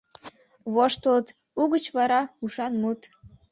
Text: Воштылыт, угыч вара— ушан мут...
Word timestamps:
Воштылыт, 0.73 1.27
угыч 1.61 1.85
вара— 1.97 2.21
ушан 2.43 2.73
мут... 2.81 2.99